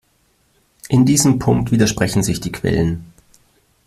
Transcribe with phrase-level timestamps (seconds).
[0.89, 3.13] In diesem Punkt widersprechen sich die Quellen.